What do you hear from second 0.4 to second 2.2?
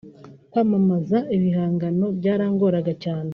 kwamamaza ibihangano